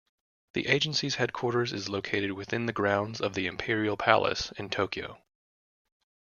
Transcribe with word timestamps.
The 0.55 0.65
agency's 0.65 1.13
headquarters 1.13 1.71
is 1.71 1.87
located 1.87 2.31
within 2.31 2.65
the 2.65 2.73
grounds 2.73 3.21
of 3.21 3.35
the 3.35 3.45
Imperial 3.45 3.97
Palace 3.97 4.51
in 4.57 4.71
Tokyo. 4.71 5.21